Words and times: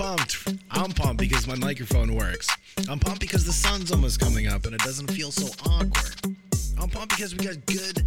pumped. 0.00 0.48
I'm 0.70 0.92
pumped 0.92 1.18
because 1.18 1.46
my 1.46 1.56
microphone 1.56 2.14
works. 2.14 2.48
I'm 2.88 2.98
pumped 2.98 3.20
because 3.20 3.44
the 3.44 3.52
sun's 3.52 3.92
almost 3.92 4.18
coming 4.18 4.46
up 4.46 4.64
and 4.64 4.74
it 4.74 4.80
doesn't 4.80 5.10
feel 5.10 5.30
so 5.30 5.52
awkward. 5.68 6.38
I'm 6.80 6.88
pumped 6.88 7.10
because 7.10 7.36
we 7.36 7.44
got 7.44 7.66
good 7.66 8.02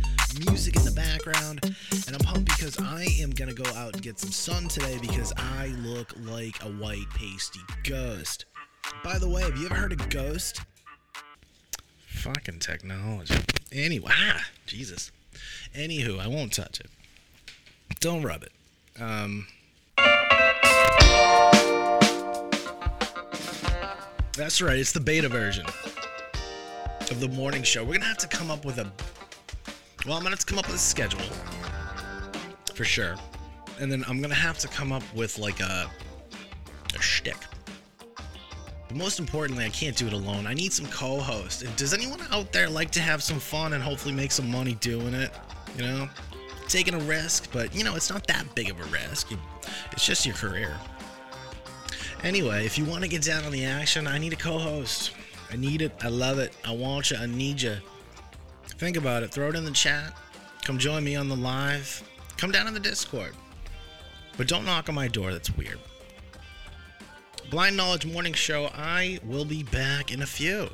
music 0.47 0.75
in 0.75 0.83
the 0.83 0.91
background. 0.91 1.59
And 2.07 2.15
I'm 2.15 2.21
pumped 2.21 2.45
because 2.45 2.79
I 2.79 3.05
am 3.21 3.29
going 3.29 3.53
to 3.53 3.61
go 3.61 3.69
out 3.75 3.93
and 3.93 4.01
get 4.01 4.19
some 4.19 4.31
sun 4.31 4.67
today 4.67 4.97
because 5.01 5.31
I 5.37 5.67
look 5.83 6.13
like 6.17 6.63
a 6.63 6.69
white 6.69 7.09
pasty 7.13 7.59
ghost. 7.83 8.45
By 9.03 9.19
the 9.19 9.29
way, 9.29 9.43
have 9.43 9.57
you 9.57 9.67
ever 9.67 9.75
heard 9.75 9.91
of 9.93 10.09
ghost? 10.09 10.61
Fucking 12.07 12.57
technology. 12.57 13.35
Anyway, 13.71 14.11
ah, 14.11 14.45
Jesus. 14.65 15.11
Anywho, 15.75 16.19
I 16.19 16.27
won't 16.27 16.53
touch 16.53 16.79
it. 16.79 16.89
Don't 17.99 18.23
rub 18.23 18.41
it. 18.41 18.51
Um, 18.99 19.47
that's 24.37 24.61
right, 24.61 24.77
it's 24.77 24.91
the 24.91 24.99
beta 24.99 25.27
version 25.27 25.65
of 25.65 27.19
the 27.19 27.27
morning 27.29 27.63
show. 27.63 27.83
We're 27.83 27.93
gonna 27.93 28.05
have 28.05 28.17
to 28.19 28.27
come 28.27 28.51
up 28.51 28.65
with 28.65 28.77
a. 28.77 28.91
Well, 30.05 30.15
I'm 30.15 30.21
gonna 30.21 30.29
have 30.31 30.39
to 30.39 30.45
come 30.45 30.59
up 30.59 30.67
with 30.67 30.75
a 30.75 30.79
schedule 30.79 31.21
for 32.75 32.83
sure, 32.83 33.15
and 33.79 33.91
then 33.91 34.05
I'm 34.07 34.21
gonna 34.21 34.35
have 34.35 34.59
to 34.59 34.67
come 34.67 34.91
up 34.91 35.03
with 35.15 35.39
like 35.39 35.59
a 35.59 35.89
a 36.95 37.01
shtick. 37.01 37.37
But 38.87 38.97
most 38.97 39.19
importantly, 39.19 39.65
I 39.65 39.69
can't 39.69 39.97
do 39.97 40.05
it 40.05 40.13
alone. 40.13 40.45
I 40.45 40.53
need 40.53 40.71
some 40.71 40.85
co-hosts. 40.87 41.63
Does 41.77 41.95
anyone 41.95 42.21
out 42.29 42.51
there 42.51 42.69
like 42.69 42.91
to 42.91 42.99
have 42.99 43.23
some 43.23 43.39
fun 43.39 43.73
and 43.73 43.81
hopefully 43.81 44.13
make 44.13 44.31
some 44.31 44.51
money 44.51 44.75
doing 44.75 45.15
it? 45.15 45.31
You 45.77 45.83
know, 45.83 46.09
taking 46.73 46.95
a 46.95 46.99
risk, 46.99 47.49
but 47.53 47.73
you 47.75 47.83
know, 47.83 47.95
it's 47.95 48.09
not 48.09 48.25
that 48.25 48.43
big 48.55 48.71
of 48.71 48.79
a 48.79 48.83
risk. 48.85 49.31
It's 49.91 50.05
just 50.05 50.25
your 50.25 50.35
career. 50.35 50.75
Anyway, 52.23 52.65
if 52.65 52.79
you 52.79 52.85
want 52.85 53.03
to 53.03 53.09
get 53.09 53.21
down 53.21 53.43
on 53.45 53.51
the 53.51 53.63
action, 53.63 54.07
I 54.07 54.17
need 54.17 54.33
a 54.33 54.35
co 54.35 54.57
host. 54.57 55.11
I 55.51 55.55
need 55.55 55.83
it. 55.83 55.91
I 56.01 56.07
love 56.07 56.39
it. 56.39 56.55
I 56.65 56.73
want 56.73 57.11
you. 57.11 57.17
I 57.17 57.27
need 57.27 57.61
you. 57.61 57.75
Think 58.65 58.97
about 58.97 59.21
it. 59.21 59.29
Throw 59.29 59.49
it 59.49 59.55
in 59.55 59.65
the 59.65 59.71
chat. 59.71 60.17
Come 60.63 60.79
join 60.79 61.03
me 61.03 61.15
on 61.15 61.29
the 61.29 61.35
live. 61.35 62.01
Come 62.37 62.51
down 62.51 62.67
in 62.67 62.73
the 62.73 62.79
Discord. 62.79 63.35
But 64.35 64.47
don't 64.47 64.65
knock 64.65 64.89
on 64.89 64.95
my 64.95 65.07
door. 65.07 65.31
That's 65.31 65.55
weird. 65.55 65.79
Blind 67.51 67.77
Knowledge 67.77 68.07
Morning 68.07 68.33
Show. 68.33 68.71
I 68.73 69.19
will 69.23 69.45
be 69.45 69.61
back 69.61 70.11
in 70.11 70.23
a 70.23 70.25
few. 70.25 70.69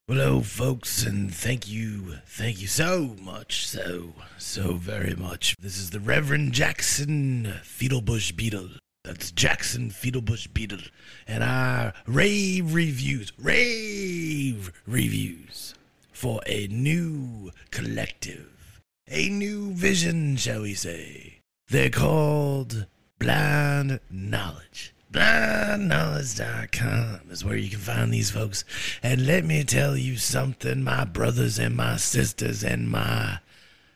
Hello, 0.09 0.41
folks, 0.41 1.05
and 1.05 1.33
thank 1.33 1.69
you, 1.69 2.17
thank 2.25 2.59
you 2.59 2.67
so 2.67 3.15
much, 3.21 3.65
so, 3.65 4.09
so 4.37 4.73
very 4.73 5.15
much. 5.15 5.55
This 5.57 5.77
is 5.77 5.91
the 5.91 6.01
Reverend 6.01 6.51
Jackson 6.51 7.53
Feedlebush 7.63 8.35
Beetle. 8.35 8.71
That's 9.05 9.31
Jackson 9.31 9.91
Feedlebush 9.91 10.53
Beetle. 10.53 10.89
And 11.25 11.41
I 11.41 11.93
rave 12.05 12.73
reviews, 12.73 13.31
rave 13.37 14.73
reviews 14.85 15.73
for 16.11 16.41
a 16.47 16.67
new 16.67 17.51
collective, 17.71 18.81
a 19.07 19.29
new 19.29 19.71
vision, 19.71 20.35
shall 20.35 20.63
we 20.63 20.73
say. 20.73 21.39
They're 21.69 21.89
called 21.89 22.87
Blind 23.19 24.01
Knowledge. 24.11 24.93
BlindKnowledge.com 25.13 27.29
is 27.29 27.45
where 27.45 27.55
you 27.55 27.69
can 27.69 27.77
find 27.77 28.11
these 28.11 28.31
folks. 28.31 28.65
And 29.03 29.27
let 29.27 29.45
me 29.45 29.63
tell 29.63 29.95
you 29.95 30.17
something, 30.17 30.83
my 30.83 31.05
brothers 31.05 31.59
and 31.59 31.75
my 31.75 31.97
sisters 31.97 32.63
and 32.63 32.89
my 32.89 33.37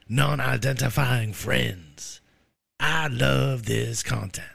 non 0.07 0.39
identifying 0.39 1.33
friends. 1.33 2.21
I 2.79 3.07
love 3.07 3.65
this 3.65 4.03
content. 4.03 4.45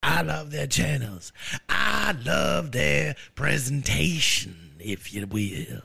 I 0.00 0.22
love 0.22 0.52
their 0.52 0.68
channels. 0.68 1.32
I 1.68 2.14
love 2.24 2.70
their 2.70 3.16
presentation, 3.34 4.74
if 4.78 5.12
you 5.12 5.26
will. 5.26 5.82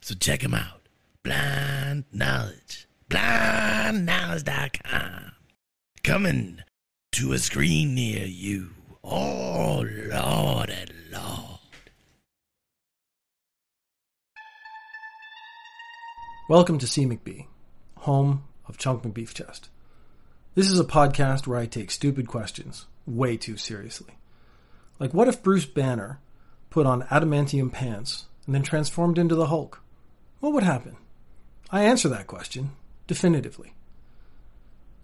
So 0.00 0.16
check 0.16 0.40
them 0.40 0.54
out. 0.54 0.88
Blind 1.22 2.02
Knowledge. 2.12 2.88
BlindKnowledge.com. 3.08 5.32
Coming 6.02 6.64
to 7.12 7.32
a 7.32 7.38
screen 7.38 7.94
near 7.94 8.24
you. 8.24 8.70
Oh, 9.04 9.84
Lord 9.84 10.70
and 10.70 10.92
Lord. 11.10 11.58
Welcome 16.48 16.78
to 16.78 16.86
C. 16.86 17.04
McBee, 17.04 17.46
home 17.96 18.44
of 18.68 18.78
Chunk 18.78 19.02
McBeef 19.02 19.34
Chest. 19.34 19.70
This 20.54 20.70
is 20.70 20.78
a 20.78 20.84
podcast 20.84 21.48
where 21.48 21.58
I 21.58 21.66
take 21.66 21.90
stupid 21.90 22.28
questions 22.28 22.86
way 23.04 23.36
too 23.36 23.56
seriously. 23.56 24.14
Like, 25.00 25.12
what 25.12 25.26
if 25.26 25.42
Bruce 25.42 25.66
Banner 25.66 26.20
put 26.70 26.86
on 26.86 27.02
adamantium 27.02 27.72
pants 27.72 28.26
and 28.46 28.54
then 28.54 28.62
transformed 28.62 29.18
into 29.18 29.34
the 29.34 29.46
Hulk? 29.46 29.82
What 30.38 30.52
would 30.52 30.62
happen? 30.62 30.96
I 31.72 31.82
answer 31.82 32.08
that 32.10 32.28
question 32.28 32.70
definitively. 33.08 33.74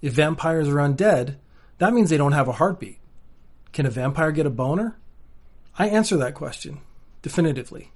If 0.00 0.12
vampires 0.12 0.68
are 0.68 0.76
undead, 0.76 1.34
that 1.78 1.92
means 1.92 2.10
they 2.10 2.16
don't 2.16 2.30
have 2.30 2.46
a 2.46 2.52
heartbeat. 2.52 3.00
Can 3.72 3.86
a 3.86 3.90
vampire 3.90 4.32
get 4.32 4.46
a 4.46 4.50
boner? 4.50 4.96
I 5.78 5.88
answer 5.88 6.16
that 6.16 6.34
question 6.34 6.80
definitively. 7.22 7.92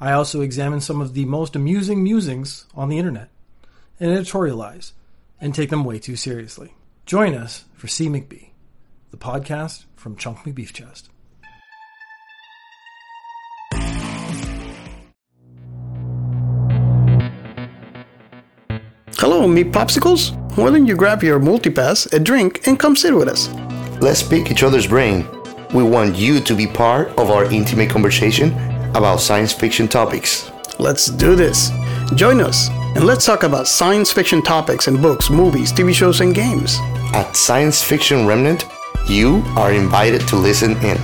I 0.00 0.12
also 0.12 0.40
examine 0.40 0.80
some 0.80 1.00
of 1.00 1.14
the 1.14 1.24
most 1.24 1.54
amusing 1.56 2.02
musings 2.02 2.66
on 2.74 2.88
the 2.88 2.98
internet 2.98 3.28
and 4.00 4.10
editorialize 4.10 4.92
and 5.40 5.54
take 5.54 5.70
them 5.70 5.84
way 5.84 5.98
too 5.98 6.16
seriously. 6.16 6.74
Join 7.06 7.34
us 7.34 7.64
for 7.74 7.86
C. 7.86 8.08
McBee, 8.08 8.50
the 9.10 9.16
podcast 9.16 9.84
from 9.96 10.16
Chunk 10.16 10.38
McBeef 10.38 10.72
Chest. 10.72 11.10
Hello, 19.18 19.48
meat 19.48 19.72
popsicles? 19.72 20.36
Why 20.56 20.70
don't 20.70 20.86
you 20.86 20.96
grab 20.96 21.22
your 21.22 21.40
multipass, 21.40 22.12
a 22.12 22.18
drink, 22.18 22.66
and 22.66 22.78
come 22.78 22.94
sit 22.94 23.14
with 23.14 23.28
us? 23.28 23.48
Let's 24.04 24.22
pick 24.22 24.50
each 24.50 24.62
other's 24.62 24.86
brain. 24.86 25.26
we 25.72 25.82
want 25.82 26.14
you 26.14 26.38
to 26.38 26.54
be 26.54 26.66
part 26.66 27.08
of 27.16 27.30
our 27.30 27.46
intimate 27.50 27.88
conversation 27.88 28.52
about 28.94 29.18
science 29.18 29.50
fiction 29.54 29.88
topics. 29.88 30.52
Let's 30.78 31.06
do 31.06 31.34
this. 31.34 31.70
Join 32.14 32.42
us 32.42 32.68
and 32.96 33.06
let's 33.06 33.24
talk 33.24 33.44
about 33.44 33.66
science 33.66 34.12
fiction 34.12 34.42
topics 34.42 34.88
in 34.88 35.00
books, 35.00 35.30
movies, 35.30 35.72
TV 35.72 35.94
shows, 35.94 36.20
and 36.20 36.34
games. 36.34 36.76
At 37.14 37.34
Science 37.34 37.82
Fiction 37.82 38.26
Remnant, 38.26 38.66
you 39.08 39.42
are 39.56 39.72
invited 39.72 40.20
to 40.28 40.36
listen 40.36 40.72
in. 40.84 40.98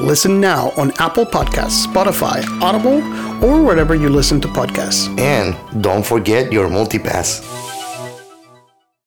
Listen 0.00 0.40
now 0.40 0.72
on 0.76 0.90
Apple 0.98 1.26
Podcasts, 1.26 1.86
Spotify, 1.86 2.42
Audible, 2.60 2.98
or 3.40 3.62
wherever 3.62 3.94
you 3.94 4.08
listen 4.08 4.40
to 4.40 4.48
podcasts. 4.48 5.16
And 5.16 5.54
don't 5.80 6.04
forget 6.04 6.52
your 6.52 6.68
multipass. 6.68 7.65